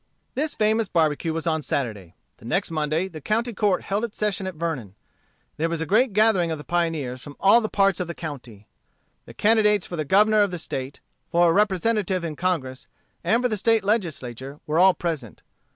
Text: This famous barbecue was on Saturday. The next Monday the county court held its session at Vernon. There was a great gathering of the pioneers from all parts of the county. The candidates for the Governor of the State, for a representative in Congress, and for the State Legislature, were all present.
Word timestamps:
This 0.33 0.55
famous 0.55 0.87
barbecue 0.87 1.31
was 1.31 1.45
on 1.45 1.61
Saturday. 1.61 2.15
The 2.37 2.45
next 2.45 2.71
Monday 2.71 3.07
the 3.07 3.21
county 3.21 3.53
court 3.53 3.83
held 3.83 4.03
its 4.03 4.17
session 4.17 4.47
at 4.47 4.55
Vernon. 4.55 4.95
There 5.57 5.69
was 5.69 5.79
a 5.79 5.85
great 5.85 6.11
gathering 6.13 6.49
of 6.49 6.57
the 6.57 6.63
pioneers 6.63 7.21
from 7.21 7.35
all 7.39 7.61
parts 7.69 7.99
of 7.99 8.07
the 8.07 8.15
county. 8.15 8.65
The 9.25 9.35
candidates 9.35 9.85
for 9.85 9.97
the 9.97 10.03
Governor 10.03 10.41
of 10.41 10.49
the 10.49 10.57
State, 10.57 11.01
for 11.31 11.49
a 11.49 11.53
representative 11.53 12.23
in 12.23 12.35
Congress, 12.35 12.87
and 13.23 13.43
for 13.43 13.47
the 13.47 13.57
State 13.57 13.83
Legislature, 13.83 14.59
were 14.65 14.79
all 14.79 14.95
present. 14.95 15.43